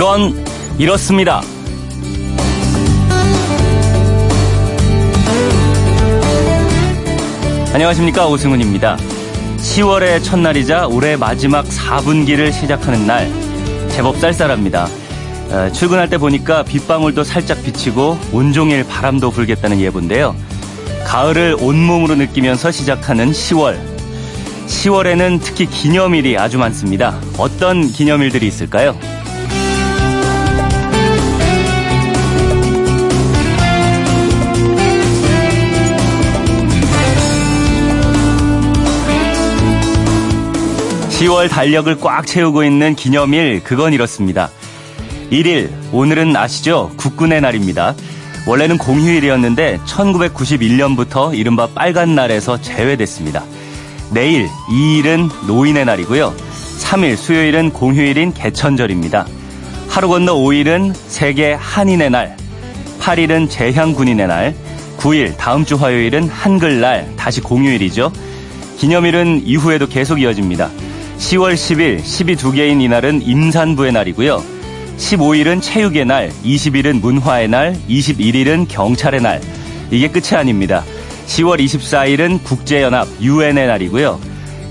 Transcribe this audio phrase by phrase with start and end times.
[0.00, 0.34] 그건
[0.78, 1.42] 이렇습니다.
[7.74, 8.96] 안녕하십니까 오승훈입니다.
[9.58, 13.30] 10월의 첫날이자 올해 마지막 4분기를 시작하는 날
[13.90, 14.88] 제법 쌀쌀합니다.
[15.50, 20.34] 어, 출근할 때 보니까 빗방울도 살짝 비치고 온종일 바람도 불겠다는 예보인데요.
[21.04, 23.78] 가을을 온몸으로 느끼면서 시작하는 10월.
[24.66, 27.20] 10월에는 특히 기념일이 아주 많습니다.
[27.36, 28.98] 어떤 기념일들이 있을까요?
[41.20, 44.48] 10월 달력을 꽉 채우고 있는 기념일, 그건 이렇습니다.
[45.30, 46.90] 1일, 오늘은 아시죠?
[46.96, 47.94] 국군의 날입니다.
[48.46, 53.44] 원래는 공휴일이었는데 1991년부터 이른바 빨간 날에서 제외됐습니다.
[54.10, 56.34] 내일, 2일은 노인의 날이고요.
[56.78, 59.26] 3일, 수요일은 공휴일인 개천절입니다.
[59.88, 62.34] 하루 건너 5일은 세계 한인의 날,
[62.98, 64.54] 8일은 재향군인의 날,
[64.96, 68.10] 9일, 다음 주 화요일은 한글날, 다시 공휴일이죠.
[68.78, 70.70] 기념일은 이후에도 계속 이어집니다.
[71.20, 74.42] 10월 10일, 12두 개인 이날은 임산부의 날이고요.
[74.96, 79.40] 15일은 체육의 날, 20일은 문화의 날, 21일은 경찰의 날.
[79.90, 80.82] 이게 끝이 아닙니다.
[81.26, 84.18] 10월 24일은 국제연합 UN의 날이고요.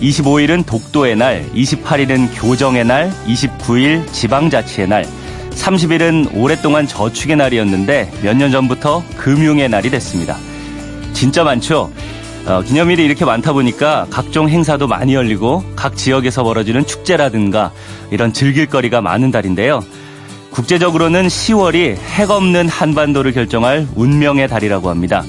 [0.02, 5.06] 25일은 독도의 날, 28일은 교정의 날, 29일 지방자치의 날,
[5.52, 10.36] 30일은 오랫동안 저축의 날이었는데 몇 년 전부터 금융의 날이 됐습니다.
[11.14, 11.92] 진짜 많죠?
[12.50, 17.72] 어, 기념일이 이렇게 많다 보니까 각종 행사도 많이 열리고 각 지역에서 벌어지는 축제라든가
[18.10, 19.82] 이런 즐길거리가 많은 달인데요.
[20.50, 25.24] 국제적으로는 10월이 핵 없는 한반도를 결정할 운명의 달이라고 합니다.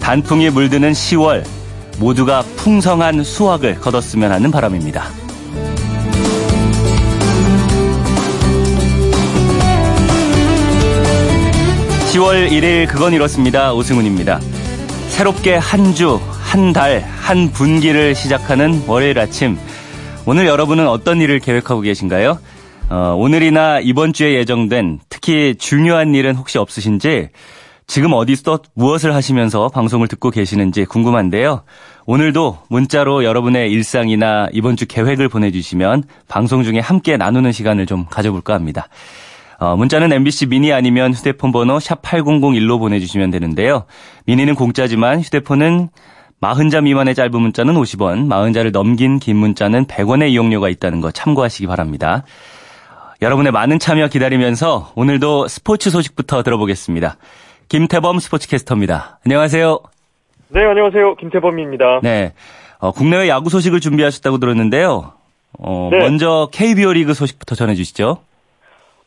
[0.00, 1.44] 단풍이 물드는 10월
[1.98, 5.02] 모두가 풍성한 수확을 거뒀으면 하는 바람입니다.
[12.12, 13.74] 10월 1일 그건 이렇습니다.
[13.74, 14.38] 오승훈입니다.
[15.08, 19.58] 새롭게 한 주, 한 달, 한 분기를 시작하는 월요일 아침.
[20.26, 22.38] 오늘 여러분은 어떤 일을 계획하고 계신가요?
[22.88, 27.30] 어, 오늘이나 이번 주에 예정된 특히 중요한 일은 혹시 없으신지
[27.88, 31.62] 지금 어디서 무엇을 하시면서 방송을 듣고 계시는지 궁금한데요.
[32.06, 38.54] 오늘도 문자로 여러분의 일상이나 이번 주 계획을 보내주시면 방송 중에 함께 나누는 시간을 좀 가져볼까
[38.54, 38.88] 합니다.
[39.58, 43.84] 어, 문자는 MBC 미니 아니면 휴대폰 번호 샵 8001로 보내주시면 되는데요.
[44.26, 45.88] 미니는 공짜지만 휴대폰은
[46.40, 52.24] 40자 미만의 짧은 문자는 50원, 40자를 넘긴 긴 문자는 100원의 이용료가 있다는 거 참고하시기 바랍니다.
[53.22, 57.16] 여러분의 많은 참여 기다리면서 오늘도 스포츠 소식부터 들어보겠습니다.
[57.68, 59.18] 김태범 스포츠캐스터입니다.
[59.24, 59.80] 안녕하세요.
[60.48, 61.16] 네, 안녕하세요.
[61.16, 62.00] 김태범입니다.
[62.02, 62.32] 네.
[62.78, 65.12] 어, 국내외 야구 소식을 준비하셨다고 들었는데요.
[65.58, 65.98] 어, 네.
[65.98, 68.18] 먼저 KBO 리그 소식부터 전해주시죠.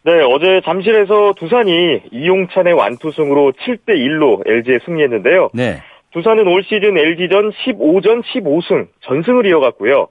[0.05, 5.51] 네, 어제 잠실에서 두산이 이용찬의 완투승으로 7대 1로 LG에 승리했는데요.
[5.53, 5.83] 네.
[6.11, 10.07] 두산은 올 시즌 LG전 15전 15승 전승을 이어갔고요.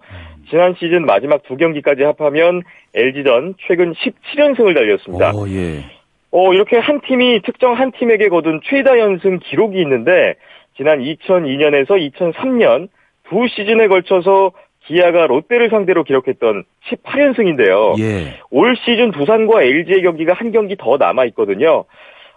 [0.48, 2.62] 지난 시즌 마지막 두 경기까지 합하면
[2.94, 5.32] LG전 최근 17연승을 달렸습니다.
[5.34, 5.84] 오, 예.
[6.30, 10.34] 어, 이렇게 한 팀이 특정 한 팀에게 거둔 최다 연승 기록이 있는데
[10.76, 12.88] 지난 2002년에서 2003년
[13.28, 14.52] 두 시즌에 걸쳐서
[14.84, 18.00] 기아가 롯데를 상대로 기록했던 18연승인데요.
[18.00, 18.38] 예.
[18.50, 21.84] 올 시즌 두산과 LG의 경기가 한 경기 더 남아 있거든요.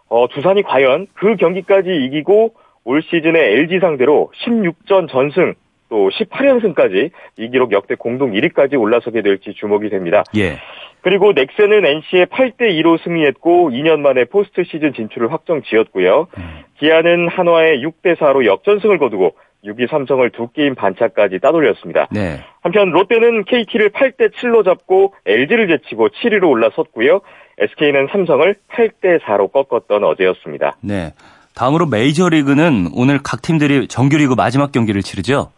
[0.10, 5.54] 어, 두산이 과연 그 경기까지 이기고 올 시즌에 LG 상대로 16전 전승
[5.90, 10.24] 또 18연승까지 이 기록 역대 공동 1위까지 올라서게 될지 주목이 됩니다.
[10.38, 10.58] 예.
[11.02, 16.28] 그리고 넥센은 NC에 8대 2로 승리했고 2년 만에 포스트 시즌 진출을 확정 지었고요.
[16.38, 16.44] 음.
[16.78, 22.08] 기아는 한화에 6대 4로 역전승을 거두고 6위 삼성을 두 게임 반차까지 따돌렸습니다.
[22.12, 22.40] 네.
[22.62, 27.22] 한편 롯데는 KT를 8대 7로 잡고 LG를 제치고 7위로 올라섰고요.
[27.60, 30.78] SK는 삼성을 8대 4로 꺾었던 어제였습니다.
[30.82, 31.12] 네.
[31.56, 35.52] 다음으로 메이저리그는 오늘 각 팀들이 정규리그 마지막 경기를 치르죠.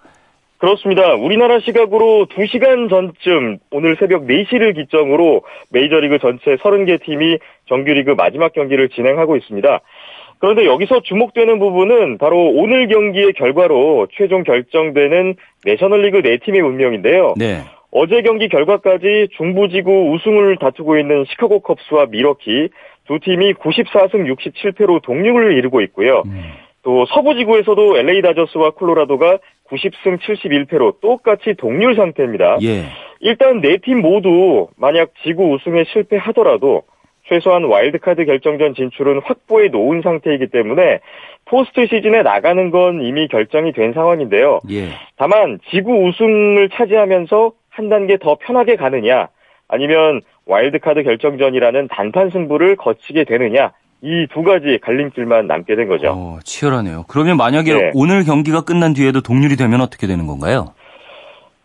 [0.57, 1.13] 그렇습니다.
[1.15, 5.41] 우리나라 시각으로 2시간 전쯤 오늘 새벽 4시를 기점으로
[5.71, 9.81] 메이저리그 전체 30개 팀이 정규리그 마지막 경기를 진행하고 있습니다.
[10.39, 15.35] 그런데 여기서 주목되는 부분은 바로 오늘 경기의 결과로 최종 결정되는
[15.65, 17.33] 내셔널리그 4팀의 운명인데요.
[17.37, 17.61] 네.
[17.91, 22.69] 어제 경기 결과까지 중부지구 우승을 다투고 있는 시카고 컵스와 미러키
[23.07, 26.23] 두 팀이 94승 67패로 동률을 이루고 있고요.
[26.25, 26.41] 음.
[26.83, 29.39] 또 서부지구에서도 LA 다저스와 콜로라도가
[29.69, 32.57] 90승 71패로 똑같이 동률 상태입니다.
[32.63, 32.83] 예.
[33.21, 36.83] 일단 네 팀 모두 만약 지구 우승에 실패하더라도
[37.29, 40.99] 최소한 와일드카드 결정전 진출은 확보해 놓은 상태이기 때문에
[41.45, 44.59] 포스트 시즌에 나가는 건 이미 결정이 된 상황인데요.
[44.71, 44.89] 예.
[45.15, 49.29] 다만 지구 우승을 차지하면서 한 단계 더 편하게 가느냐
[49.77, 53.71] 아니면 와일드카드 결정전이라는 단판 승부를 거치게 되느냐
[54.03, 56.09] 이 두 가지 갈림길만 남게 된 거죠.
[56.13, 57.05] 어, 치열하네요.
[57.07, 57.91] 그러면 만약에 네.
[57.95, 60.73] 오늘 경기가 끝난 뒤에도 동률이 되면 어떻게 되는 건가요?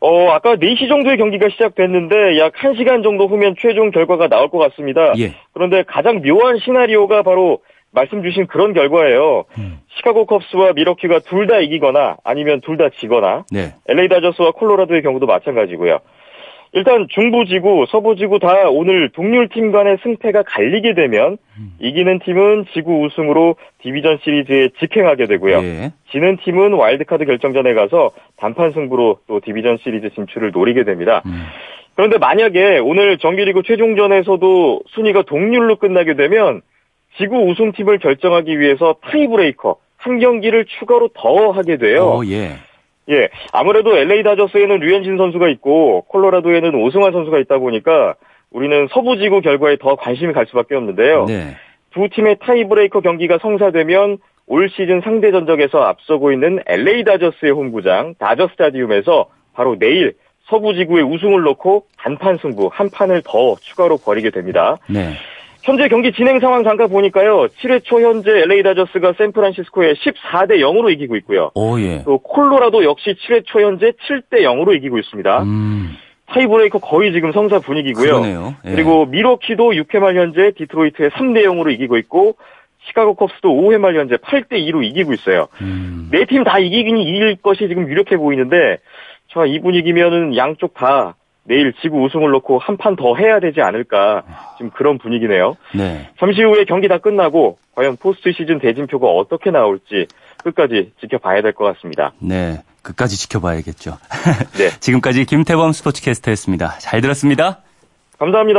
[0.00, 5.12] 어, 아까 4시 정도의 경기가 시작됐는데 약 1시간 정도 후면 최종 결과가 나올 것 같습니다.
[5.18, 5.34] 예.
[5.52, 7.58] 그런데 가장 묘한 시나리오가 바로
[7.90, 9.44] 말씀 주신 그런 결과예요.
[9.58, 9.80] 음.
[9.96, 13.74] 시카고 컵스와 미러키가 둘 다 이기거나 아니면 둘 다 지거나 네.
[13.88, 15.98] LA 다저스와 콜로라도의 경우도 마찬가지고요.
[16.72, 21.72] 일단 중부지구, 서부지구 다 오늘 동률팀 간의 승패가 갈리게 되면 음.
[21.80, 25.58] 이기는 팀은 지구 우승으로 디비전 시리즈에 직행하게 되고요.
[25.62, 25.92] 예.
[26.10, 31.22] 지는 팀은 와일드카드 결정전에 가서 단판 승부로 또 division series 진출을 노리게 됩니다.
[31.26, 31.44] 음.
[31.94, 36.60] 그런데 만약에 오늘 정규리그 최종전에서도 순위가 동률로 끝나게 되면
[37.16, 42.18] 지구 우승팀을 결정하기 위해서 tiebreaker 한 경기를 추가로 더 하게 돼요.
[42.18, 42.50] 오, 예.
[43.10, 48.14] 예, 아무래도 LA 다저스에는 류현진 선수가 있고 콜로라도에는 오승환 선수가 있다 보니까
[48.50, 51.24] 우리는 서부 지구 결과에 더 관심이 갈 수밖에 없는데요.
[51.26, 51.56] 네.
[51.90, 58.48] 두 팀의 tiebreaker 경기가 성사되면 올 시즌 상대 전적에서 앞서고 있는 LA 다저스의 홈구장 다저
[58.48, 60.14] 스타디움에서 바로 내일
[60.48, 64.78] 서부 지구의 우승을 놓고 단판 승부 한 판을 더 추가로 벌이게 됩니다.
[64.88, 65.12] 네.
[65.68, 67.48] 현재 경기 진행 상황 잠깐 보니까요.
[67.60, 71.50] 7회 초 현재 LA 다저스가 샌프란시스코에 14대 0으로 이기고 있고요.
[71.54, 72.02] 오, 예.
[72.04, 75.42] 또 콜로라도 역시 7회 초 현재 7대 0으로 이기고 있습니다.
[75.42, 75.96] 음.
[76.26, 78.54] tiebreaker 거의 지금 성사 분위기고요.
[78.64, 78.70] 예.
[78.74, 82.36] 그리고 밀워키도 6회 말 현재 디트로이트에 3대 0으로 이기고 있고
[82.88, 85.48] 시카고 컵스도 5회 말 현재 8대 2로 이기고 있어요.
[85.60, 86.08] 음.
[86.10, 88.78] 네팀 다 이기긴 이길 것이 지금 유력해 보이는데
[89.32, 91.14] 저 이 분위기면은 양쪽 다
[91.48, 94.22] 내일 지구 우승을 놓고 한 판 더 해야 되지 않을까
[94.58, 95.56] 지금 그런 분위기네요.
[95.74, 96.08] 네.
[96.20, 100.06] 잠시 후에 경기 다 끝나고 과연 포스트 시즌 대진표가 어떻게 나올지
[100.44, 102.12] 끝까지 지켜봐야 될 것 같습니다.
[102.20, 103.98] 네, 끝까지 지켜봐야겠죠.
[104.58, 104.68] 네.
[104.80, 106.78] 지금까지 김태범 스포츠캐스터였습니다.
[106.78, 107.60] 잘 들었습니다.
[108.18, 108.58] 감사합니다.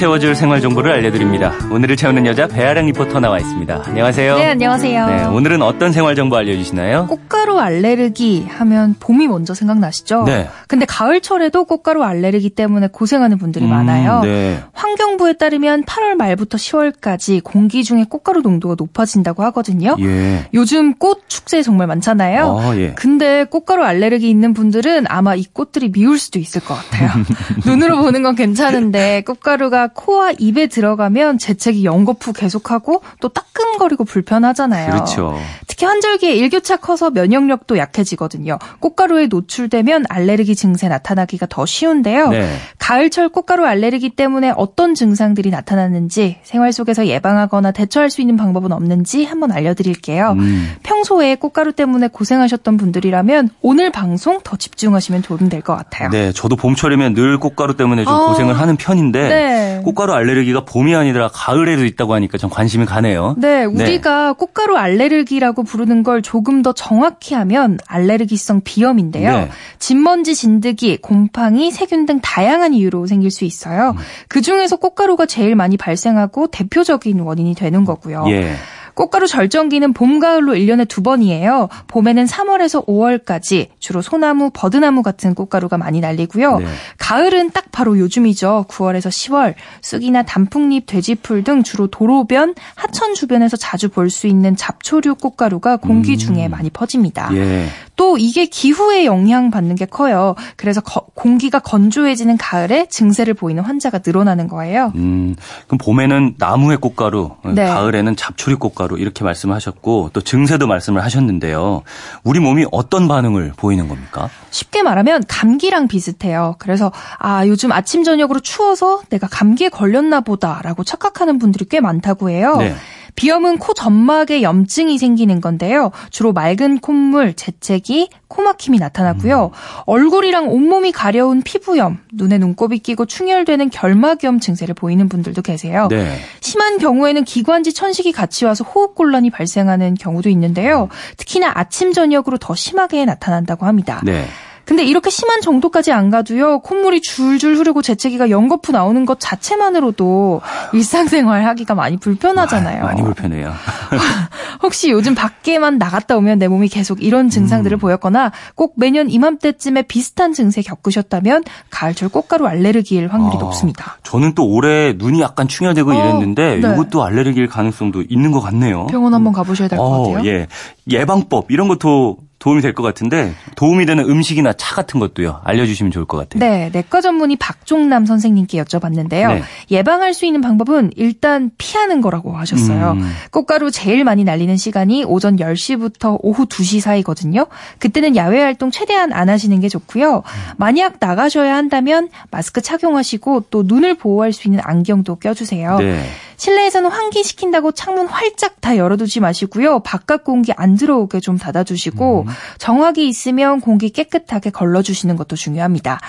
[0.00, 1.52] 채워줄 생활 정보를 알려드립니다.
[1.70, 3.82] 오늘을 채우는 여자 배아량 리포터 나와 있습니다.
[3.84, 4.38] 안녕하세요.
[4.38, 5.06] 네, 안녕하세요.
[5.06, 7.06] 네, 오늘은 어떤 생활 정보 알려주시나요?
[7.06, 10.24] 꽃가루 알레르기 하면 봄이 먼저 생각나시죠?
[10.24, 10.48] 네.
[10.68, 14.22] 근데 가을철에도 꽃가루 알레르기 때문에 고생하는 분들이 음, 많아요.
[14.22, 14.62] 네.
[14.72, 19.96] 환경부에 따르면 8월 말부터 10월까지 공기 중에 꽃가루 농도가 높아진다고 하거든요.
[20.00, 20.48] 예.
[20.54, 22.58] 요즘 꽃 축제 정말 많잖아요.
[22.58, 22.94] 아, 예.
[22.94, 27.10] 근데 꽃가루 알레르기 있는 분들은 아마 이 꽃들이 미울 수도 있을 것 같아요.
[27.66, 34.90] 눈으로 보는 건 괜찮은데 꽃가루 가루가 코와 입에 들어가면 재채기 연거푸 계속하고 또 따끔거리고 불편하잖아요.
[34.92, 35.38] 그렇죠.
[35.66, 38.58] 특히 환절기에 일교차 커서 면역력도 약해지거든요.
[38.80, 42.28] 꽃가루에 노출되면 알레르기 증세 나타나기가 더 쉬운데요.
[42.30, 42.56] 네.
[42.78, 49.24] 가을철 꽃가루 알레르기 때문에 어떤 증상들이 나타나는지 생활 속에서 예방하거나 대처할 수 있는 방법은 없는지
[49.24, 50.32] 한번 알려드릴게요.
[50.38, 50.74] 음.
[50.82, 56.08] 평소에 꽃가루 때문에 고생하셨던 분들이라면 오늘 방송 더 집중하시면 도움 될 것 같아요.
[56.08, 59.79] 네, 저도 봄철이면 늘 꽃가루 때문에 좀 어, 고생을 하는 편인데 네.
[59.80, 59.84] 네.
[59.84, 63.34] 꽃가루 알레르기가 봄이 아니라 가을에도 있다고 하니까 좀 관심이 가네요.
[63.38, 63.64] 네, 네.
[63.64, 64.34] 우리가 네.
[64.38, 69.32] 꽃가루 알레르기라고 부르는 걸 조금 더 정확히 하면 알레르기성 비염인데요.
[69.32, 69.50] 네.
[69.78, 73.94] 진먼지 진드기, 곰팡이, 세균 등 다양한 이유로 생길 수 있어요.
[73.96, 74.02] 음.
[74.28, 78.24] 그 중에서 꽃가루가 제일 많이 발생하고 대표적인 원인이 되는 거고요.
[78.28, 78.54] 예.
[79.00, 81.70] 꽃가루 절정기는 봄, 가을로 1년에 두 번이에요.
[81.86, 86.58] 봄에는 3월에서 5월까지 주로 소나무, 버드나무 같은 꽃가루가 많이 날리고요.
[86.58, 86.66] 네.
[86.98, 88.66] 가을은 딱 바로 요즘이죠.
[88.68, 95.14] 9월에서 10월 쑥이나 단풍잎, 돼지풀 등 주로 도로변, 하천 주변에서 자주 볼 수 있는 잡초류
[95.14, 96.18] 꽃가루가 공기 음.
[96.18, 97.30] 중에 많이 퍼집니다.
[97.34, 97.68] 예.
[98.00, 100.34] 또 이게 기후에 영향받는 게 커요.
[100.56, 104.90] 그래서 거, 공기가 건조해지는 가을에 증세를 보이는 환자가 늘어나는 거예요.
[104.94, 107.66] 음, 그럼 봄에는 나무의 꽃가루, 네.
[107.66, 111.82] 가을에는 잡초류 꽃가루 이렇게 말씀하셨고 또 증세도 말씀을 하셨는데요.
[112.24, 114.30] 우리 몸이 어떤 반응을 보이는 겁니까?
[114.48, 116.54] 쉽게 말하면 감기랑 비슷해요.
[116.58, 122.56] 그래서 아 요즘 아침 저녁으로 추워서 내가 감기에 걸렸나 보다라고 착각하는 분들이 꽤 많다고 해요.
[122.56, 122.74] 네.
[123.16, 125.90] 비염은 코 점막에 염증이 생기는 건데요.
[126.10, 129.46] 주로 맑은 콧물, 재채기, 코막힘이 나타나고요.
[129.46, 129.82] 음.
[129.86, 135.88] 얼굴이랑 온몸이 가려운 피부염, 눈에 눈곱이 끼고 충혈되는 결막염 증세를 보이는 분들도 계세요.
[135.90, 136.18] 네.
[136.40, 140.88] 심한 경우에는 기관지 천식이 같이 와서 호흡곤란이 발생하는 경우도 있는데요.
[141.16, 144.00] 특히나 아침 저녁으로 더 심하게 나타난다고 합니다.
[144.04, 144.26] 네.
[144.70, 146.60] 근데 이렇게 심한 정도까지 안 가도요.
[146.60, 152.84] 콧물이 줄줄 흐르고 재채기가 연거푸 나오는 것 자체만으로도 일상생활 하기가 많이 불편하잖아요.
[152.84, 153.52] 아, 많이 불편해요.
[154.62, 157.80] 혹시 요즘 밖에만 나갔다 오면 내 몸이 계속 이런 증상들을 음.
[157.80, 163.98] 보였거나 꼭 매년 이맘때쯤에 비슷한 증세 겪으셨다면 가을철 꽃가루 알레르기일 확률이 아, 높습니다.
[164.04, 166.72] 저는 또 올해 눈이 약간 충혈되고 어, 이랬는데 네.
[166.74, 168.86] 이것도 알레르기일 가능성도 있는 것 같네요.
[168.86, 170.30] 병원 한번 가보셔야 될것 어, 같아요.
[170.30, 170.46] 예.
[170.88, 176.06] 예방법 이런 것도 도움이 될 것 같은데 도움이 되는 음식이나 차 같은 것도요 알려주시면 좋을
[176.06, 176.40] 것 같아요.
[176.40, 179.28] 네, 내과 전문의 박종남 선생님께 여쭤봤는데요.
[179.34, 179.42] 네.
[179.70, 182.92] 예방할 수 있는 방법은 일단 피하는 거라고 하셨어요.
[182.92, 183.12] 음.
[183.30, 187.46] 꽃가루 제일 많이 날리는 시간이 오전 10시부터 오후 2시 사이거든요.
[187.78, 190.22] 그때는 야외 활동 최대한 안 하시는 게 좋고요.
[190.56, 195.78] 만약 나가셔야 한다면 마스크 착용하시고 또 눈을 보호할 수 있는 안경도 껴주세요.
[195.78, 196.02] 네.
[196.40, 199.80] 실내에서는 환기시킨다고 창문 활짝 다 열어두지 마시고요.
[199.80, 202.32] 바깥 공기 안 들어오게 좀 닫아주시고 음.
[202.56, 206.00] 정화기 있으면 공기 깨끗하게 걸러주시는 것도 중요합니다.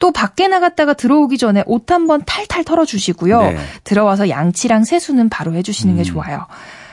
[0.00, 3.40] 또 밖에 나갔다가 들어오기 전에 옷 한번 탈탈 털어주시고요.
[3.40, 3.56] 네.
[3.84, 6.04] 들어와서 양치랑 세수는 바로 해주시는 게 음.
[6.04, 6.46] 좋아요.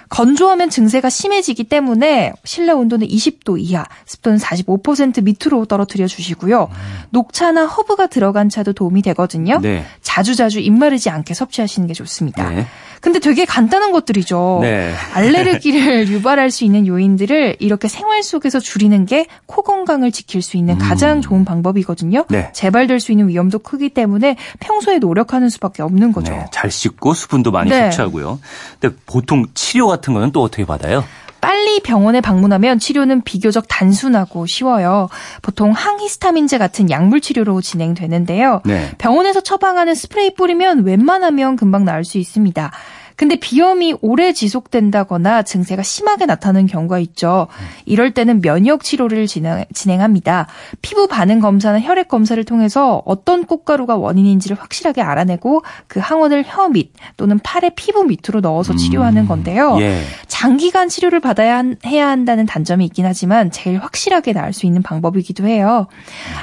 [0.09, 6.69] 건조하면 증세가 심해지기 때문에 실내 온도는 20도 이하, 습도는 45% 밑으로 떨어뜨려 주시고요.
[6.71, 7.03] 음.
[7.09, 9.59] 녹차나 허브가 들어간 차도 도움이 되거든요.
[9.61, 9.85] 네.
[10.01, 12.49] 자주자주 입 마르지 않게 섭취하시는 게 좋습니다.
[12.49, 12.67] 네.
[13.05, 14.59] 근데 되게 간단한 것들이죠.
[14.63, 14.91] 네.
[15.13, 20.77] 알레르기를 유발할 수 있는 요인들을 이렇게 생활 속에서 줄이는 게 코 건강을 지킬 수 있는
[20.77, 21.21] 가장 음.
[21.21, 22.25] 좋은 방법이거든요.
[22.29, 22.49] 네.
[22.53, 26.33] 재발될 수 있는 위험도 크기 때문에 평소에 노력하는 수밖에 없는 거죠.
[26.33, 26.45] 네.
[26.51, 27.83] 잘 씻고 수분도 많이 네.
[27.91, 28.39] 섭취하고요.
[28.79, 31.03] 근데 보통 치료 같은 거는 또 어떻게 받아요?
[31.45, 35.09] 빨리 병원에 방문하면 치료는 비교적 단순하고 쉬워요.
[35.43, 38.61] 보통 항히스타민제 같은 약물 치료로 진행되는데요.
[38.65, 38.89] 네.
[38.97, 42.71] 병원에서 처방하는 스프레이 뿌리면 웬만하면 금방 나을 수 있습니다.
[43.15, 47.47] 근데 비염이 오래 지속된다거나 증세가 심하게 나타나는 경우가 있죠.
[47.85, 50.47] 이럴 때는 면역 치료를 진행, 합니다
[50.81, 56.91] 피부 반응 검사나 혈액 검사를 통해서 어떤 꽃가루가 원인인지를 확실하게 알아내고 그 항원을 혀 밑
[57.15, 59.77] 또는 팔의 피부 밑으로 넣어서 치료하는 음, 건데요.
[59.79, 60.01] 예.
[60.27, 65.45] 장기간 치료를 받아야 한, 해야 한다는 단점이 있긴 하지만 제일 확실하게 나을 수 있는 방법이기도
[65.47, 65.87] 해요.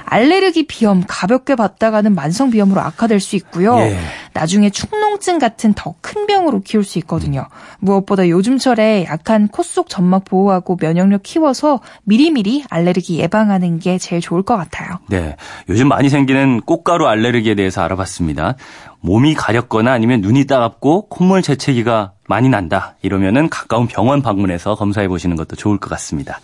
[0.05, 3.77] 알레르기 비염 가볍게 받다가는 만성 비염으로 악화될 수 있고요.
[3.79, 3.99] 예.
[4.35, 7.47] 나중에 축농증 같은 더 큰 병으로 키울 수 있거든요.
[7.81, 14.43] 무엇보다 요즘철에 약한 코 속 점막 보호하고 면역력 키워서 미리미리 알레르기 예방하는 게 제일 좋을
[14.43, 14.99] 것 같아요.
[15.09, 15.37] 네.
[15.69, 18.57] 요즘 많이 생기는 꽃가루 알레르기에 대해서 알아봤습니다.
[19.01, 22.97] 몸이 가렵거나 아니면 눈이 따갑고 콧물 재채기가 많이 난다.
[23.03, 26.41] 이러면은 가까운 병원 방문해서 검사해 보시는 것도 좋을 것 같습니다.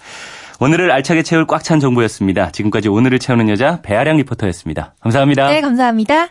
[0.60, 2.50] 오늘을 알차게 채울 꽉 찬 정보였습니다.
[2.50, 4.94] 지금까지 오늘을 채우는 여자 배아량 리포터였습니다.
[5.00, 5.48] 감사합니다.
[5.48, 6.28] 네, 감사합니다.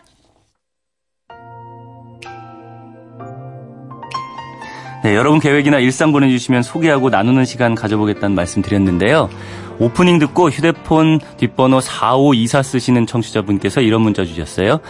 [5.04, 9.30] 네, 여러분 계획이나 일상 보내주시면 소개하고 나누는 시간 가져보겠다는 말씀 드렸는데요.
[9.78, 14.80] 오프닝 듣고 휴대폰 뒷번호 4524 쓰시는 청취자분께서 이런 문자 주셨어요.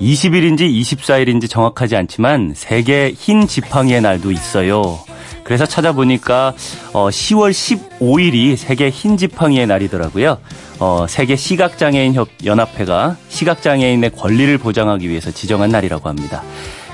[0.00, 4.98] 20일인지 24일인지 정확하지 않지만 세계 흰 지팡이의 날도 있어요.
[5.44, 6.54] 그래서 찾아보니까
[6.92, 10.38] 어, 10월 15일이 세계 흰 지팡이의 날이더라고요.
[10.78, 16.42] 어, 세계 시각장애인 협 연합회가 시각장애인의 권리를 보장하기 위해서 지정한 날이라고 합니다.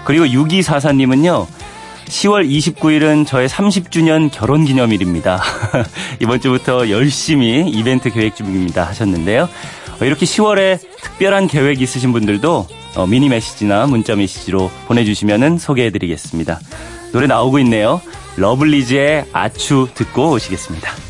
[0.04, 1.46] 그리고 6244님은요.
[2.06, 5.42] 10월 29일은 저의 30주년 결혼 기념일입니다.
[6.20, 9.48] 이번 주부터 열심히 이벤트 계획 중입니다 하셨는데요.
[10.00, 12.66] 어, 이렇게 10월에 특별한 계획 있으신 분들도
[12.96, 16.60] 어, 미니 메시지나 문자 메시지로 보내주시면 소개해드리겠습니다.
[17.12, 18.00] 노래 나오고 있네요.
[18.36, 21.09] 러블리즈의 아추 듣고 오시겠습니다.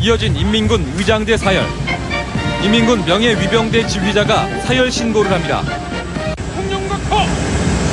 [0.00, 1.66] 이어진 인민군 의장대 사열.
[2.62, 5.62] 인민군 명예위병대 지휘자가 사열 신고를 합니다.
[6.56, 7.26] 홍영각하!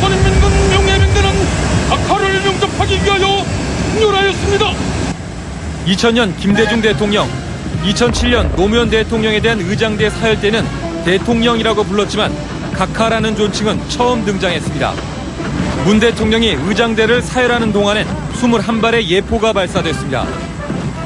[0.01, 1.29] 선인민군 명예위병대는
[1.89, 3.43] 각하를 영접하기 위하여
[3.93, 4.65] 승렬하였습니다.
[5.87, 7.27] 2000년 김대중 대통령,
[7.83, 10.63] 2007년 노무현 대통령에 대한 의장대 사열 때는
[11.05, 12.31] 대통령이라고 불렀지만
[12.73, 14.93] 각하라는 존칭은 처음 등장했습니다.
[15.85, 20.54] 문 대통령이 의장대를 사열하는 동안엔 21발의 예포가 발사됐습니다.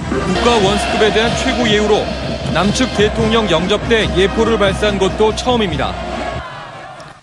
[0.09, 2.03] 국가 원수급에 대한 최고 예우로
[2.53, 5.93] 남측 대통령 영접 때 예포를 발사한 것도 처음입니다.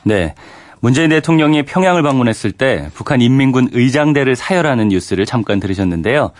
[0.05, 0.35] 네.
[0.81, 6.31] 문재인 대통령이 평양을 방문했을 때 북한 인민군 의장대를 사열하는 뉴스를 잠깐 들으셨는데요.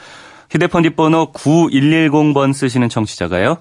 [0.51, 3.59] 휴대폰 뒷번호 9110번 쓰시는 청취자가요.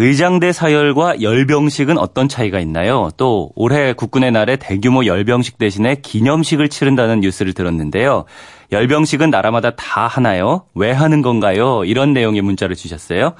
[0.00, 3.10] 의장대 사열과 열병식은 어떤 차이가 있나요?
[3.16, 8.24] 또 올해 국군의 날에 대규모 열병식 대신에 기념식을 치른다는 뉴스를 들었는데요.
[8.70, 10.66] 열병식은 나라마다 다 하나요?
[10.76, 11.82] 왜 하는 건가요?
[11.84, 13.34] 이런 내용의 문자를 주셨어요.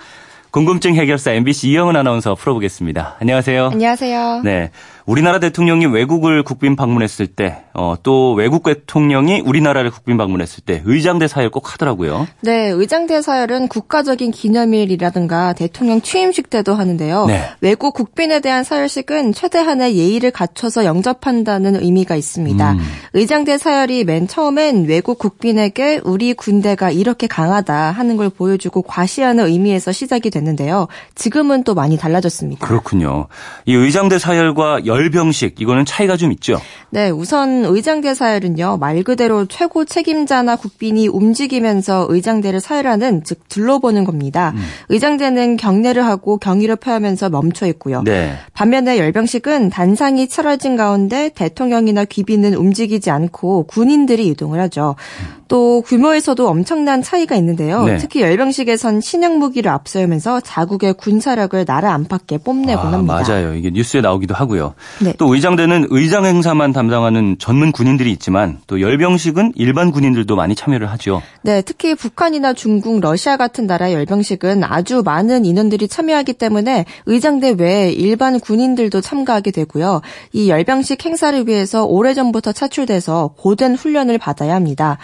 [0.50, 3.18] 궁금증 해결사 MBC 이영은 아나운서 풀어보겠습니다.
[3.20, 3.68] 안녕하세요.
[3.72, 4.40] 안녕하세요.
[4.42, 4.72] 네.
[5.08, 11.28] 우리나라 대통령이 외국을 국빈 방문했을 때, 어, 또 외국 대통령이 우리나라를 국빈 방문했을 때 의장대
[11.28, 12.28] 사열 꼭 하더라고요.
[12.42, 17.24] 네, 의장대 사열은 국가적인 기념일이라든가 대통령 취임식 때도 하는데요.
[17.24, 17.40] 네.
[17.62, 22.72] 외국 국빈에 대한 사열식은 최대한의 예의를 갖춰서 영접한다는 의미가 있습니다.
[22.72, 22.78] 음.
[23.14, 29.90] 의장대 사열이 맨 처음엔 외국 국빈에게 우리 군대가 이렇게 강하다 하는 걸 보여주고 과시하는 의미에서
[29.90, 30.86] 시작이 됐는데요.
[31.14, 32.66] 지금은 또 많이 달라졌습니다.
[32.66, 33.28] 그렇군요.
[33.64, 36.60] 이 의장대 사열과 열 열병식 이거는 차이가 좀 있죠.
[36.90, 44.52] 네, 우선 의장대 사열은요 말 그대로 최고 책임자나 국빈이 움직이면서 의장대를 사열하는 즉 둘러보는 겁니다.
[44.56, 44.62] 음.
[44.88, 48.02] 의장대는 경례를 하고 경의를 표하면서 멈춰 있고요.
[48.02, 48.34] 네.
[48.54, 54.96] 반면에 열병식은 단상이 차려진 가운데 대통령이나 귀빈은 움직이지 않고 군인들이 이동을 하죠.
[55.20, 55.38] 음.
[55.48, 57.84] 또 규모에서도 엄청난 차이가 있는데요.
[57.84, 57.96] 네.
[57.96, 63.22] 특히 열병식에선 신형 무기를 앞세우면서 자국의 군사력을 나라 안팎에 뽐내곤 아, 합니다.
[63.26, 63.54] 맞아요.
[63.54, 64.74] 이게 뉴스에 나오기도 하고요.
[65.00, 65.14] 네.
[65.18, 71.22] 또 의장대는 의장 행사만 담당하는 전문 군인들이 있지만 또 열병식은 일반 군인들도 많이 참여를 하죠.
[71.42, 77.92] 네, 특히 북한이나 중국, 러시아 같은 나라의 열병식은 아주 많은 인원들이 참여하기 때문에 의장대 외에
[77.92, 80.00] 일반 군인들도 참가하게 되고요.
[80.32, 84.98] 이 열병식 행사를 위해서 오래전부터 차출돼서 고된 훈련을 받아야 합니다.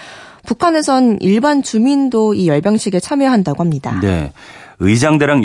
[0.46, 3.98] 북한에선 일반 주민도 이 열병식에 참여한다고 합니다.
[4.02, 4.32] 네.
[4.80, 5.44] 의장대랑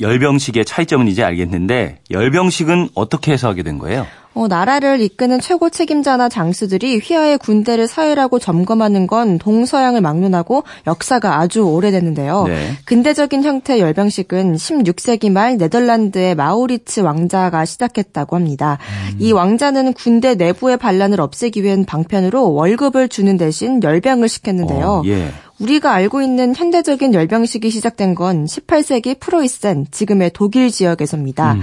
[0.00, 4.06] 열병식의 차이점은 이제 알겠는데 열병식은 어떻게 해서 하게 된 거예요?
[4.38, 11.62] 어, 나라를 이끄는 최고 책임자나 장수들이 휘하의 군대를 사열하고 점검하는 건 동서양을 막론하고 역사가 아주
[11.62, 12.44] 오래됐는데요.
[12.46, 12.76] 네.
[12.84, 18.78] 근대적인 형태의 열병식은 16세기 말 네덜란드의 마우리츠 왕자가 시작했다고 합니다.
[19.12, 19.16] 음.
[19.18, 24.86] 이 왕자는 군대 내부의 반란을 없애기 위한 방편으로 월급을 주는 대신 열병을 시켰는데요.
[24.86, 25.32] 어, 예.
[25.60, 31.54] 우리가 알고 있는 현대적인 열병식이 시작된 건 18세기 프로이센, 지금의 독일 지역에서입니다.
[31.54, 31.62] 음.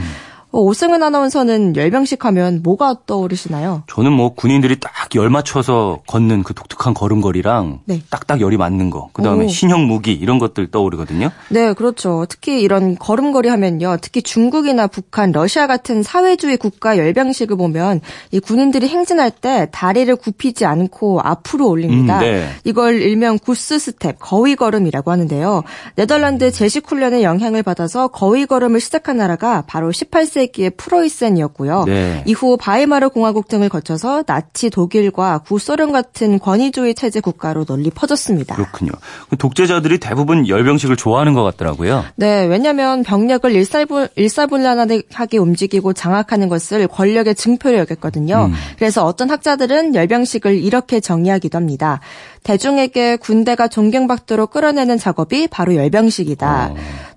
[0.56, 3.84] 어, 오승은 아나운서는 열병식 하면 뭐가 떠오르시나요?
[3.88, 8.02] 저는 뭐 군인들이 딱 열 맞춰서 걷는 그 독특한 걸음걸이랑 네.
[8.10, 11.32] 딱딱 열이 맞는 거, 그 다음에 신형 무기 이런 것들 떠오르거든요.
[11.50, 12.26] 네, 그렇죠.
[12.30, 13.98] 특히 이런 걸음걸이 하면요.
[14.02, 20.66] 특히 중국이나 북한, 러시아 같은 사회주의 국가 열병식을 보면 이 군인들이 행진할 때 다리를 굽히지
[20.66, 22.18] 않고 앞으로 올립니다.
[22.18, 22.50] 음, 네.
[22.64, 25.64] 이걸 일명 goose step, 거위 걸음이라고 하는데요.
[25.96, 31.86] 네덜란드 제식 훈련의 영향을 받아서 거위 걸음을 시작한 나라가 바로 18세기 19세기의 프로이센이었고요.
[31.86, 32.24] 네.
[32.26, 38.56] 이후 바이마르 공화국 등을 거쳐서 나치 독일과 구소련 같은 권위주의 체제 국가로 널리 퍼졌습니다.
[38.56, 38.92] 그렇군요.
[39.30, 42.04] 그 독재자들이 대부분 열병식을 좋아하는 것 같더라고요.
[42.16, 48.50] 네, 왜냐하면 병력을 일사분, 일사분란하게 움직이고 장악하는 것을 권력의 증표로 여겼거든요.
[48.52, 48.54] 음.
[48.78, 52.00] 그래서 어떤 학자들은 열병식을 이렇게 정의하기도 합니다.
[52.44, 56.72] 대중에게 군대가 존경받도록 끌어내는 작업이 바로 열병식이다.
[56.72, 56.76] 어.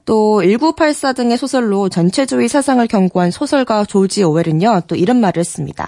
[0.08, 5.86] 또 1984 등의 소설로 전체주의 사상을 경고한 소설가 조지 오웰은요, 또 이런 말을 했습니다.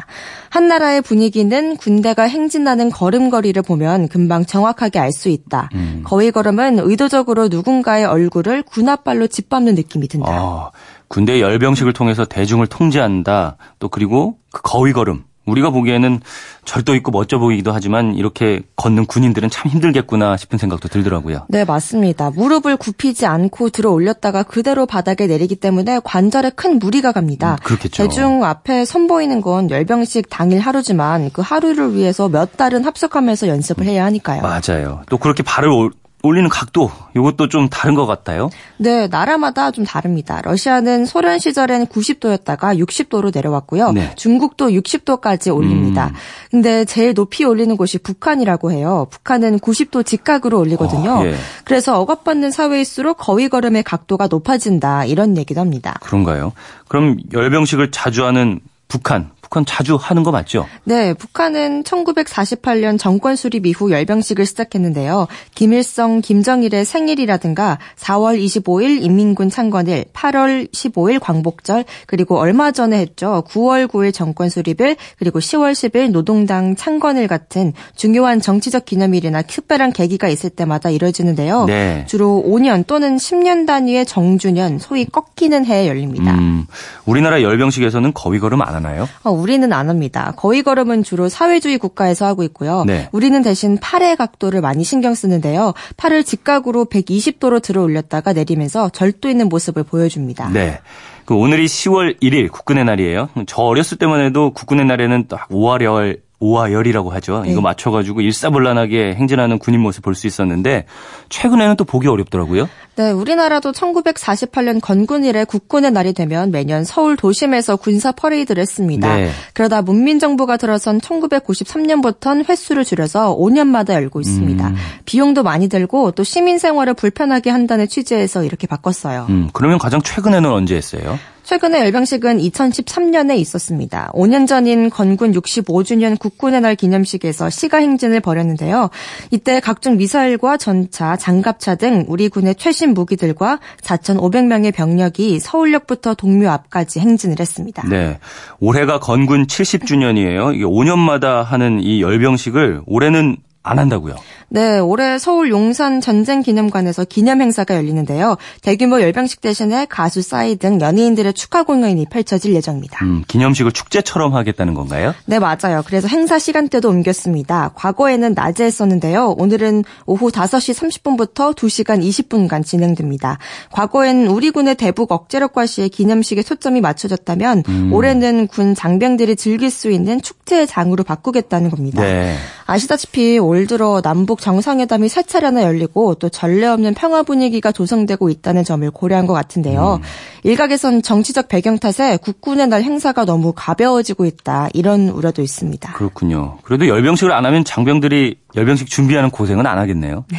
[0.51, 5.71] 한 나라의 분위기는 군대가 행진하는 걸음걸이를 보면 금방 정확하게 알 수 있다.
[5.73, 6.03] 음.
[6.05, 10.31] 거위 걸음은 의도적으로 누군가의 얼굴을 군합발로 짓밟는 느낌이 든다.
[10.31, 10.71] 아,
[11.09, 13.57] 군대 열병식을 통해서 대중을 통제한다.
[13.79, 15.25] 또 그리고 그 거위 걸음.
[15.51, 16.21] 우리가 보기에는
[16.65, 21.47] 절도 있고 멋져 보이기도 하지만 이렇게 걷는 군인들은 참 힘들겠구나 싶은 생각도 들더라고요.
[21.49, 22.31] 네, 맞습니다.
[22.31, 27.53] 무릎을 굽히지 않고 들어 올렸다가 그대로 바닥에 내리기 때문에 관절에 큰 무리가 갑니다.
[27.53, 28.03] 음, 그렇겠죠.
[28.03, 34.05] 대중 앞에 선보이는 건 열병식 당일 하루지만 그 하루를 위해서 몇 달은 합숙하면서 연습을 해야
[34.05, 34.43] 하니까요.
[34.43, 35.03] 맞아요.
[35.09, 35.91] 또 그렇게 발을
[36.23, 38.51] 올리는 각도 이것도 좀 다른 것 같아요.
[38.77, 40.41] 네, 나라마다 좀 다릅니다.
[40.45, 43.93] 러시아는 소련 시절엔 90도였다가 60도로 내려왔고요.
[43.93, 44.13] 네.
[44.17, 46.09] 중국도 60도까지 올립니다.
[46.09, 46.15] 음.
[46.51, 49.07] 근데 제일 높이 올리는 곳이 북한이라고 해요.
[49.11, 51.11] 북한은 90도 직각으로 올리거든요.
[51.11, 51.35] 어, 예.
[51.65, 55.99] 그래서 억압받는 사회일수록 거위 걸음의 각도가 높아진다 이런 얘기도 합니다.
[56.03, 56.53] 그런가요?
[56.89, 60.69] 그럼 열병식을 자주 하는 북한 북한 자주 하는 거 맞죠?
[60.85, 65.27] 네, 북한은 1948년 정권 수립 이후 열병식을 시작했는데요.
[65.57, 73.43] 김일성, 김정일의 생일이라든가 4월 25일 인민군 창건일, 8월 15일 광복절, 그리고 얼마 전에 했죠.
[73.49, 80.29] 9월 9일 정권 수립일, 그리고 10월 10일 노동당 창건일 같은 중요한 정치적 기념일이나 특별한 계기가
[80.29, 81.65] 있을 때마다 이뤄지는데요.
[81.65, 82.05] 네.
[82.09, 86.35] 주로 5년 또는 10년 단위의 정주년, 소위 꺾이는 해에 열립니다.
[86.35, 86.67] 음,
[87.05, 89.09] 우리나라 열병식에서는 거위 걸음 안 하나요?
[89.25, 90.33] 어, 우리는 안 합니다.
[90.37, 92.85] 거위 걸음은 주로 사회주의 국가에서 하고 있고요.
[92.87, 93.09] 네.
[93.13, 95.75] 우리는 대신 팔의 각도를 많이 신경 쓰는데요.
[95.97, 100.51] 팔을 직각으로 120도로 들어 올렸다가 내리면서 절도 있는 모습을 보여줍니다.
[100.51, 100.81] 네.
[101.25, 103.29] 그 오늘이 10월 1일 국군의 날이에요.
[103.47, 107.43] 저 어렸을 때만 해도 국군의 날에는 딱 5월열 오화열이라고 하죠.
[107.45, 107.53] 네.
[107.53, 110.87] 이거 맞춰가지고 일사불란하게 행진하는 군인 모습 볼 수 있었는데
[111.29, 112.69] 최근에는 또 보기 어렵더라고요.
[112.97, 119.17] 네, 우리나라도 1948년 건군 이래 국군의 날이 되면 매년 서울 도심에서 군사 퍼레이드를 했습니다.
[119.17, 119.31] 네.
[119.55, 124.69] 그러다 문민정부가 들어선 1993년부터는 횟수를 줄여서 5년마다 열고 있습니다.
[124.69, 124.77] 음.
[125.05, 129.27] 비용도 많이 들고 또 시민 생활을 불편하게 한다는 취지에서 이렇게 바꿨어요.
[129.29, 131.19] 음, 그러면 가장 최근에는 언제 했어요?
[131.51, 134.13] 최근에 열병식은 2013년에 있었습니다.
[134.15, 138.89] 5년 전인 건군 65주년 국군의 날 기념식에서 시가 행진을 벌였는데요.
[139.33, 147.01] 이때 각종 미사일과 전차, 장갑차 등 우리 군의 최신 무기들과 4,500명의 병력이 서울역부터 동묘 앞까지
[147.01, 147.85] 행진을 했습니다.
[147.89, 148.21] 네.
[148.61, 150.55] 올해가 건군 70주년이에요.
[150.55, 154.17] 이게 5년마다 하는 이 열병식을 올해는 안 한다고요?
[154.49, 158.37] 네, 올해 서울 용산 전쟁 기념관에서 기념 행사가 열리는데요.
[158.63, 163.05] 대규모 열병식 대신에 가수 싸이 등 연예인들의 축하 공연이 펼쳐질 예정입니다.
[163.05, 165.15] 음, 기념식을 축제처럼 하겠다는 건가요?
[165.27, 165.83] 네, 맞아요.
[165.87, 167.73] 그래서 행사 시간대도 옮겼습니다.
[167.75, 169.35] 과거에는 낮에 했었는데요.
[169.39, 173.39] 오늘은 오후 5시 30분부터 2시간 20분간 진행됩니다.
[173.71, 177.93] 과거엔 우리 군의 대북 억제력과 시의 기념식에 초점이 맞춰졌다면 음.
[177.93, 182.03] 올해는 군 장병들이 즐길 수 있는 축제의 장으로 바꾸겠다는 겁니다.
[182.03, 182.37] 네.
[182.67, 188.63] 아시다시피 올 들어 남북 정상회담이 세 차례나 열리고 또 전례 없는 평화 분위기가 조성되고 있다는
[188.63, 189.99] 점을 고려한 것 같은데요.
[190.01, 190.07] 음.
[190.45, 195.93] 일각에선 정치적 배경 탓에 국군의 날 행사가 너무 가벼워지고 있다 이런 우려도 있습니다.
[195.95, 196.59] 그렇군요.
[196.63, 200.25] 그래도 열병식을 안 하면 장병들이 열병식 준비하는 고생은 안 하겠네요.
[200.31, 200.39] 네.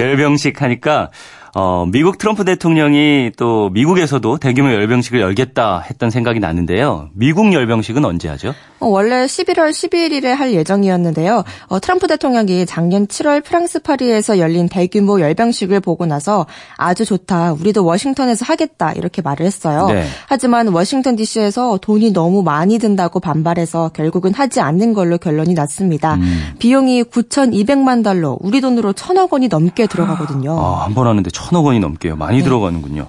[0.02, 1.10] 열병식 하니까
[1.54, 7.08] 어, 미국 트럼프 대통령이 또 미국에서도 대규모 열병식을 열겠다 했던 생각이 나는데요.
[7.12, 8.54] 미국 열병식은 언제 하죠?
[8.78, 11.42] 어, 원래 11월 11일에 할 예정이었는데요.
[11.68, 17.52] 어, 트럼프 대통령이 작년 7월 프랑스 파리에서 열린 대규모 열병식을 보고 나서 아주 좋다.
[17.54, 18.92] 우리도 워싱턴에서 하겠다.
[18.92, 19.88] 이렇게 말을 했어요.
[19.88, 20.04] 네.
[20.28, 26.14] 하지만 워싱턴 DC에서 돈이 너무 많이 든다고 반발해서 결국은 하지 않는 걸로 결론이 났습니다.
[26.14, 26.54] 음.
[26.60, 30.58] 비용이 9,200만 달러, 우리 돈으로 1,000억 원이 넘게 들어가거든요.
[30.58, 32.16] 아, 한 번 하는데 천억 원이 넘게요.
[32.16, 32.44] 많이 네.
[32.44, 33.08] 들어가는군요.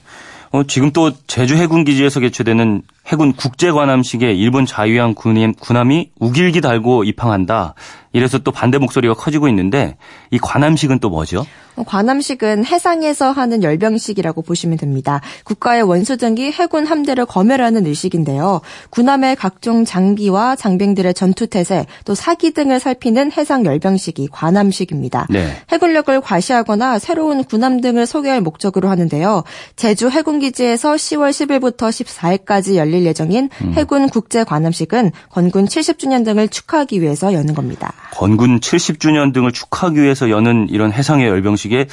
[0.51, 7.03] 어, 지금 또 제주 해군 기지에서 개최되는 해군 국제관함식에 일본 자유한 군인, 군함이 우길기 달고
[7.03, 7.75] 입항한다.
[8.13, 9.97] 이래서 또 반대 목소리가 커지고 있는데
[10.31, 11.45] 이 관함식은 또 뭐죠?
[11.85, 15.21] 관함식은 해상에서 하는 열병식이라고 보시면 됩니다.
[15.45, 18.59] 국가의 원수등기 해군 함대를 검열하는 의식인데요.
[18.89, 25.27] 군함의 각종 장비와 장병들의 전투태세, 또 사기 등을 살피는 해상 열병식이 관함식입니다.
[25.29, 25.55] 네.
[25.71, 29.43] 해군력을 과시하거나 새로운 군함 등을 소개할 목적으로 하는데요.
[29.77, 33.73] 제주 해군기지에서 10월 10일부터 14일까지 열릴 예정인 음.
[33.73, 37.93] 해군 국제 관함식은 건군 70주년 등을 축하하기 위해서 여는 겁니다.
[38.11, 41.87] 건군 70주년 등을 축하하기 위해서 여는 이런 해상의 열병식에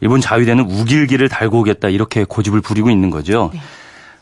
[0.00, 3.50] 일본 자위대는 우길기를 달고 오겠다 이렇게 고집을 부리고 있는 거죠.
[3.52, 3.60] 네.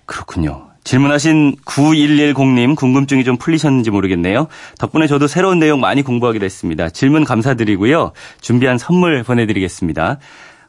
[0.07, 0.69] 그렇군요.
[0.85, 4.49] 질문하신 9110님 궁금증이 좀 풀리셨는지 모르겠네요.
[4.79, 6.89] 덕분에 저도 새로운 내용 많이 공부하게 됐습니다.
[6.89, 8.13] 질문 감사드리고요.
[8.41, 10.19] 준비한 선물 보내드리겠습니다.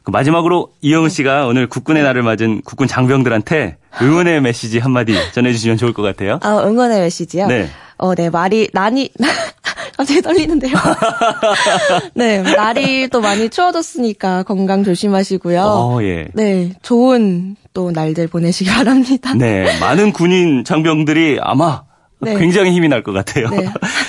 [0.02, 5.92] 그 마지막으로 이영은 씨가 오늘 국군의 날을 맞은 국군 장병들한테 응원의 메시지 한마디 전해주시면 좋을
[5.92, 6.38] 것 같아요.
[6.42, 7.46] 아, 응원의 메시지요?
[7.48, 7.68] 네.
[7.98, 9.10] 어, 네, 말이, 난이,
[9.98, 10.72] 갑자기 떨리는데요.
[12.14, 15.60] 네, 날이 또 많이 추워졌으니까 건강 조심하시고요.
[15.62, 16.28] 어, 예.
[16.32, 19.34] 네, 좋은 또 날들 보내시기 바랍니다.
[19.34, 21.82] 네, 많은 군인 장병들이 아마
[22.20, 22.38] 네.
[22.38, 23.50] 굉장히 힘이 날 것 같아요.
[23.50, 23.68] 네.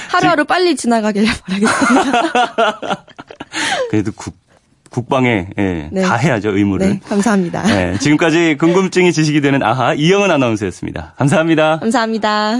[0.10, 3.06] 하루하루 빨리 지나가길 바라겠습니다.
[3.90, 4.34] 그래도 국,
[4.92, 6.02] 국방에 예, 네.
[6.02, 6.90] 다 해야죠 의무를.
[6.90, 7.64] 네, 감사합니다.
[7.64, 11.14] 네, 지금까지 궁금증이 지식이 되는 아하 이영은 아나운서였습니다.
[11.18, 11.80] 감사합니다.
[11.80, 12.58] 감사합니다.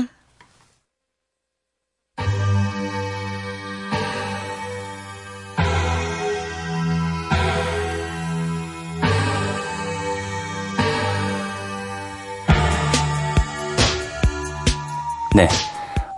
[15.36, 15.48] 네.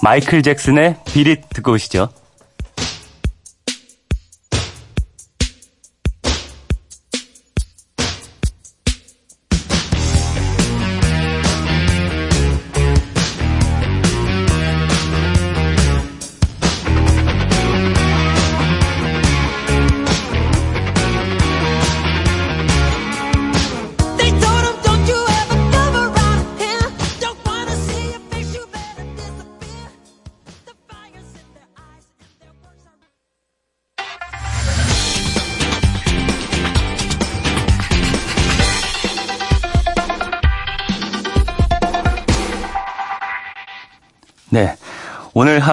[0.03, 2.09] 마이클 잭슨의 비릿 듣고 오시죠.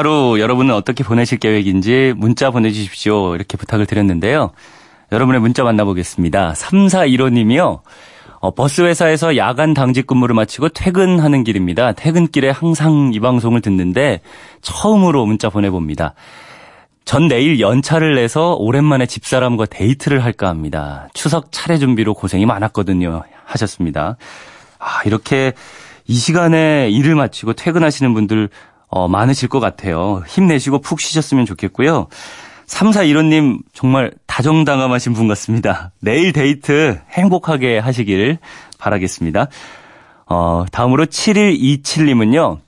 [0.00, 3.34] 하루 여러분은 어떻게 보내실 계획인지 문자 보내주십시오.
[3.34, 4.52] 이렇게 부탁을 드렸는데요.
[5.12, 6.54] 여러분의 문자 만나보겠습니다.
[6.54, 7.80] 3415님이요.
[8.38, 11.92] 어, 버스 회사에서 야간 당직 근무를 마치고 퇴근하는 길입니다.
[11.92, 14.22] 퇴근길에 항상 이 방송을 듣는데
[14.62, 16.14] 처음으로 문자 보내봅니다.
[17.04, 21.08] 전 내일 연차를 내서 오랜만에 집사람과 데이트를 할까 합니다.
[21.12, 23.24] 추석 차례 준비로 고생이 많았거든요.
[23.44, 24.16] 하셨습니다.
[24.78, 25.52] 아, 이렇게
[26.06, 28.48] 이 시간에 일을 마치고 퇴근하시는 분들
[28.90, 30.22] 어, 많으실 것 같아요.
[30.26, 32.08] 힘내시고 푹 쉬셨으면 좋겠고요.
[32.66, 35.92] 3415님 정말 다정당함하신 분 같습니다.
[36.00, 38.38] 내일 데이트 행복하게 하시길
[38.78, 39.48] 바라겠습니다.
[40.26, 42.58] 어, 다음으로 7127님은요.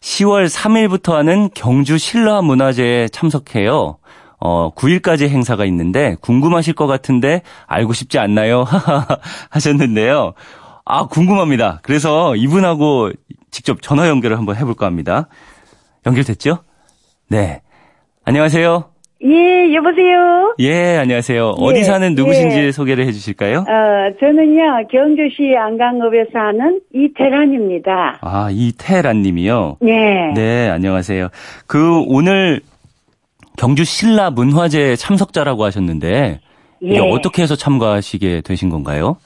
[0.00, 3.98] 10월 3일부터 하는 경주 신라 문화제에 참석해요.
[4.40, 8.66] 어, 9일까지 행사가 있는데 궁금하실 것 같은데 알고 싶지 않나요?
[9.50, 10.32] 하셨는데요.
[10.84, 11.78] 아, 궁금합니다.
[11.82, 13.12] 그래서 이분하고
[13.52, 15.28] 직접 전화 연결을 한번 해볼까 합니다.
[16.06, 16.58] 연결됐죠?
[17.28, 17.60] 네.
[18.24, 18.84] 안녕하세요.
[19.24, 20.54] 예, 여보세요?
[20.58, 21.54] 예, 안녕하세요.
[21.56, 22.72] 예, 어디 사는 누구신지 예.
[22.72, 23.58] 소개를 해 주실까요?
[23.60, 28.18] 어, 저는요, 경주시 안강읍에 사는 이태란입니다.
[28.20, 29.76] 아, 이태란 님이요?
[29.80, 30.32] 네.
[30.34, 31.28] 네, 안녕하세요.
[31.68, 32.60] 그, 오늘
[33.56, 36.40] 경주 신라 문화제 참석자라고 하셨는데,
[36.82, 36.98] 예.
[36.98, 39.18] 어떻게 해서 참가하시게 되신 건가요?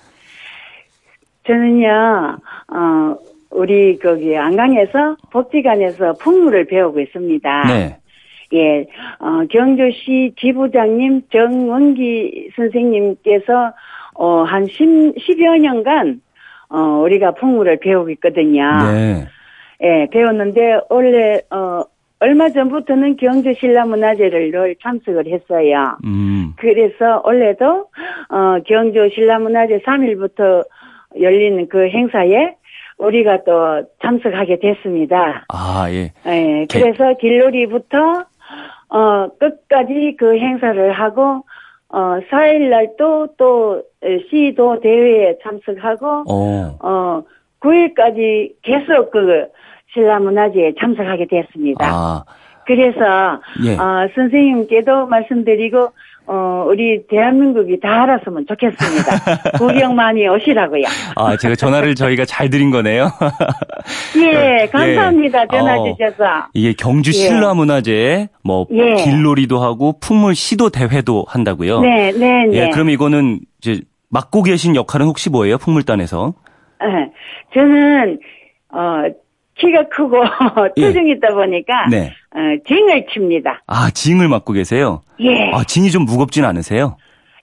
[1.46, 2.36] 저는요,
[2.68, 3.16] 어,
[3.56, 7.62] 우리 거기 안강에서 복지관에서 풍물을 배우고 있습니다.
[7.68, 7.96] 네.
[8.54, 8.86] 예,
[9.18, 13.72] 어, 경주시 지부장님 정원기 선생님께서
[14.14, 16.20] 어, 한 10, 10여 년간
[16.68, 18.62] 어, 우리가 풍물을 배우고 있거든요.
[18.92, 19.26] 네.
[19.82, 21.82] 예, 배웠는데 원래 어
[22.18, 25.98] 얼마 전부터는 경주 신라문화제를 늘 참석을 했어요.
[26.04, 26.54] 음.
[26.56, 27.88] 그래서 원래도
[28.30, 30.64] 어 경주 신라문화제 3일부터
[31.20, 32.54] 열리는 그 행사에
[32.98, 35.44] 우리가 또 참석하게 됐습니다.
[35.48, 36.12] 아, 예.
[36.26, 38.24] 예, 그래서 길놀이부터
[38.88, 41.44] 어, 끝까지 그 행사를 하고,
[41.88, 43.82] 어, 4일날 또, 또,
[44.30, 47.22] 시도 대회에 참석하고, 어, 어
[47.60, 49.48] 9일까지 계속 그
[49.92, 51.84] 신라문화제에 참석하게 됐습니다.
[51.84, 52.24] 아.
[52.66, 53.76] 그래서, 예.
[53.76, 55.90] 어, 선생님께도 말씀드리고,
[56.28, 59.58] 어, 우리 대한민국이 다 알았으면 좋겠습니다.
[59.58, 60.82] 구경 많이 오시라고요.
[61.14, 63.10] 아, 제가 전화를 저희가 잘 드린 거네요.
[64.18, 65.42] 예, 예, 감사합니다.
[65.42, 65.46] 예.
[65.50, 66.46] 전화 어, 주셔서.
[66.52, 67.12] 이게 경주 예.
[67.12, 68.94] 신라문화제, 뭐, 예.
[68.94, 71.80] 길놀이도 하고, 풍물 시도 대회도 한다고요?
[71.80, 72.56] 네, 네, 네.
[72.56, 75.58] 예, 그럼 이거는 이제 맡고 계신 역할은 혹시 뭐예요?
[75.58, 76.34] 풍물단에서?
[76.82, 77.12] 예,
[77.54, 78.18] 저는,
[78.72, 79.02] 어,
[79.58, 80.22] 키가 크고
[80.76, 81.14] 체중이 예.
[81.14, 82.12] 있다 보니까 네.
[82.34, 83.62] 어, 징을 칩니다.
[83.66, 85.02] 아, 징을 맡고 계세요?
[85.20, 85.50] 예.
[85.52, 86.96] 아, 징이 좀 무겁진 않으세요?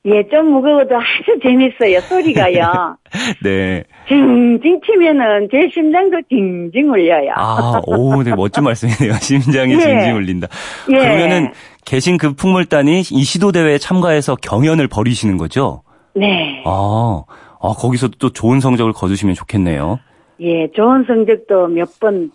[0.06, 2.02] 예, 좀 무거워도 아주 재밌어요.
[2.02, 2.98] 소리가요.
[3.42, 3.84] 네.
[4.08, 7.32] 징징 치면은 제 심장도 징징 울려요.
[7.36, 9.14] 아, 오, 네, 멋진 말씀이네요.
[9.22, 9.80] 심장이 예.
[9.80, 10.48] 징징 울린다.
[10.92, 10.98] 예.
[10.98, 11.54] 그러면은
[11.86, 15.84] 계신 그 풍물단이 이 시도 대회에 참가해서 경연을 벌이시는 거죠?
[16.16, 16.62] 네.
[16.66, 17.24] 아,
[17.62, 20.00] 아 거기서 또 좋은 성적을 거두시면 좋겠네요.
[20.40, 22.32] 예, 좋은 성적도 몇 번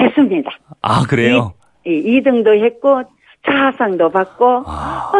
[0.00, 0.50] 했습니다.
[0.82, 1.54] 아, 그래요?
[1.86, 3.02] 이, 2등도 했고,
[3.46, 4.64] 차상도 받고.
[4.66, 5.12] 아,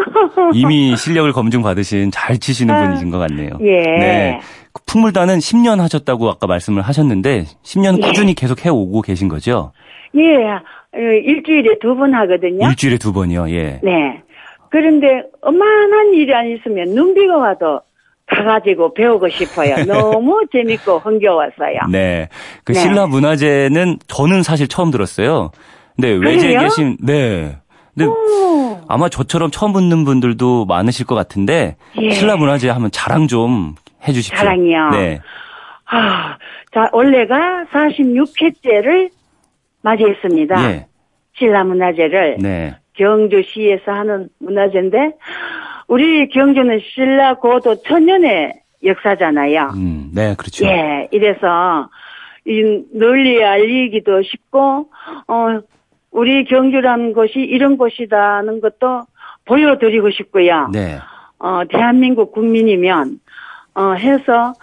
[0.53, 3.51] 이미 실력을 검증 받으신 잘 치시는 아, 분이신 것 같네요.
[3.63, 3.81] 예.
[3.81, 4.41] 네.
[4.87, 8.07] 풍물단은 10년 하셨다고 아까 말씀을 하셨는데, 10년 예.
[8.09, 9.73] 꾸준히 계속 해오고 계신 거죠?
[10.15, 10.21] 예.
[10.47, 12.67] 어, 일주일에 두 번 하거든요.
[12.69, 13.81] 일주일에 두 번이요, 예.
[13.83, 14.23] 네.
[14.71, 17.81] 그런데, 어마한 일이 안 있으면 눈비가 와도
[18.27, 19.77] 가가지고 배우고 싶어요.
[19.87, 21.81] 너무 재밌고 흥겨웠어요.
[21.91, 22.29] 네.
[22.65, 22.81] 그 네.
[22.81, 25.51] 신라 문화제는 저는 사실 처음 들었어요.
[25.99, 27.57] 네, 외지에 계신, 네.
[27.95, 28.81] 근데 오.
[28.89, 32.11] 아마 저처럼 처음 듣는 분들도 많으실 것 같은데, 예.
[32.11, 33.75] 신라 문화제 하면 자랑 좀
[34.07, 34.37] 해주십시오.
[34.37, 34.91] 자랑이요?
[34.91, 35.21] 네.
[35.87, 36.37] 아,
[36.75, 39.11] 자, 원래가 46회째를
[39.81, 40.71] 맞이했습니다.
[40.71, 40.87] 예.
[41.39, 42.37] 신라 문화제를.
[42.41, 42.75] 네.
[42.95, 45.13] 경주시에서 하는 문화제인데,
[45.89, 49.71] 우리 경주는 신라 고도 천년의 역사잖아요.
[49.75, 50.67] 음, 네, 그렇죠.
[50.67, 51.89] 예, 이래서
[52.45, 54.91] 이 널리 알리기도 쉽고
[55.29, 55.61] 어
[56.11, 59.03] 우리 경주라는 곳이 이런 곳이다는 것도
[59.45, 60.69] 보여드리고 싶고요.
[60.73, 60.99] 네.
[61.39, 63.21] 어 대한민국 국민이면
[63.75, 64.55] 어 해서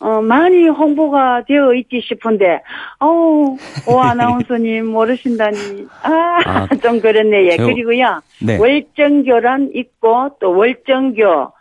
[0.00, 2.62] 어, 많이 홍보가 되어 있지 싶은데,
[3.00, 7.56] 어우, 오 아나운서님 모르신다니, 아, 아 좀 그렇네, 예.
[7.56, 8.58] 저, 그리고요, 네.
[8.58, 11.52] 월정교란 있고, 또 월정교,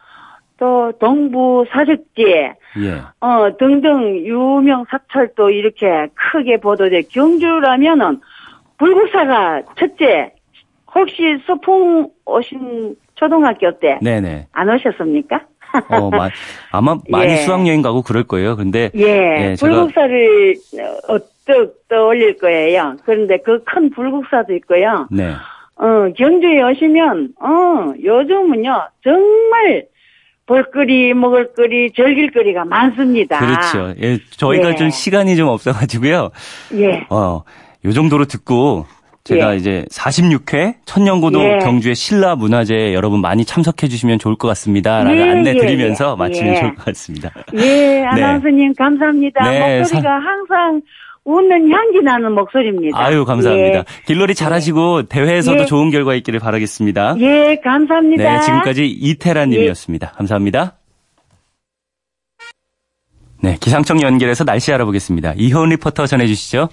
[0.59, 3.01] 또 동부 사적제, 예.
[3.21, 7.03] 어, 등등 유명 사찰도 이렇게 크게 보도돼.
[7.03, 8.19] 경주라면은,
[8.77, 10.33] 불국사가 첫째,
[10.93, 13.99] 혹시 소풍 오신 초등학교 때?
[14.01, 14.47] 네네.
[14.51, 15.41] 안 오셨습니까?
[15.89, 16.29] 어, 마,
[16.71, 17.37] 아마 많이 예.
[17.37, 18.55] 수학여행 가고 그럴 거예요.
[18.55, 20.55] 근데 예, 예 불국사를
[21.09, 22.97] 어, 문득 떠올릴 거예요.
[23.05, 25.07] 그런데 그 큰 불국사도 있고요.
[25.09, 25.33] 네.
[25.75, 29.85] 어, 경주에 오시면, 어, 요즘은요, 정말
[30.47, 33.39] 볼거리, 먹을거리, 즐길거리가 많습니다.
[33.39, 33.93] 그렇죠.
[34.01, 34.75] 예, 저희가 예.
[34.75, 36.31] 좀 시간이 좀 없어가지고요.
[36.75, 37.05] 예.
[37.09, 37.43] 어,
[37.85, 38.85] 요 정도로 듣고
[39.27, 39.57] 제가 예.
[39.57, 41.57] 이제 46회 천년고도 예.
[41.59, 45.03] 경주의 신라 문화제에 여러분 많이 참석해 주시면 좋을 것 같습니다.
[45.03, 46.17] 라는 예, 안내 예, 드리면서 예.
[46.17, 47.31] 마치면 좋을 것 같습니다.
[47.55, 48.05] 예, 네.
[48.05, 48.73] 아나운서님 네.
[48.77, 49.51] 감사합니다.
[49.51, 50.15] 네, 목소리가 사...
[50.15, 50.81] 항상
[51.25, 52.97] 웃는 향기 나는 목소리입니다.
[52.97, 53.79] 아유, 감사합니다.
[53.79, 53.83] 예.
[54.05, 55.65] 길놀이 잘하시고 대회에서도 예.
[55.65, 57.17] 좋은 결과 있기를 바라겠습니다.
[57.19, 58.23] 예, 감사합니다.
[58.23, 60.13] 네, 지금까지 이태란 님이었습니다.
[60.15, 60.77] 감사합니다.
[63.41, 65.33] 네, 기상청 연결해서 날씨 알아보겠습니다.
[65.35, 66.69] 이효은 리포터 전해주시죠.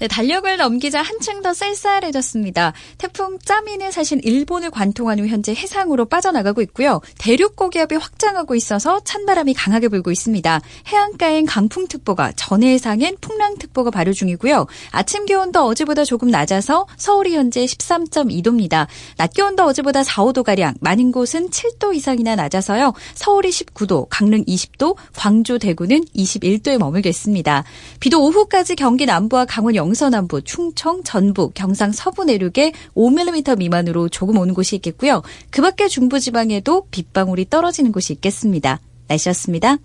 [0.00, 2.72] 네, 달력을 넘기자 한층 더 쌀쌀해졌습니다.
[2.98, 7.00] 태풍 짜미는 사실 일본을 관통한 후 현재 해상으로 빠져나가고 있고요.
[7.18, 10.60] 대륙 고기압이 확장하고 있어서 찬바람이 강하게 불고 있습니다.
[10.86, 14.68] 해안가엔 강풍특보가, 전해상엔 풍랑특보가 발효 중이고요.
[14.92, 18.86] 아침 기온도 어제보다 조금 낮아서 서울이 현재 13.2도입니다.
[19.16, 22.92] 낮 기온도 어제보다 4, 5도가량, 많은 곳은 7도 이상이나 낮아서요.
[23.14, 27.64] 서울이 19도, 강릉 20도, 광주, 대구는 21도에 머물겠습니다.
[27.98, 34.36] 비도 오후까지 경기 남부와 강원 영 경서남부, 충청, 전북, 경상 서부 내륙에 5mm 미만으로 조금
[34.36, 35.22] 오는 곳이 있겠고요.
[35.50, 38.80] 그 밖에 중부지방에도 빗방울이 떨어지는 곳이 있겠습니다.
[39.06, 39.78] 날씨였습니다.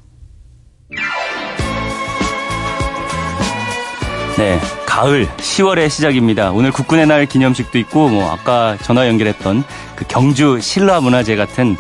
[4.37, 6.51] 네, 가을 10월의 시작입니다.
[6.51, 9.63] 오늘 국군의 날 기념식도 있고 뭐 아까 전화 연결했던
[9.95, 11.77] 그 경주 신라 문화제 같은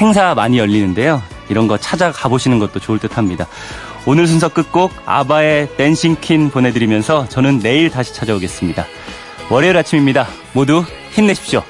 [0.00, 1.22] 행사 많이 열리는데요.
[1.50, 3.46] 이런 거 찾아가 보시는 것도 좋을 듯합니다.
[4.08, 8.86] 오늘 순서 끝곡 아바의 댄싱 퀸 보내드리면서 저는 내일 다시 찾아오겠습니다.
[9.50, 10.28] 월요일 아침입니다.
[10.52, 11.64] 모두 힘내십시오.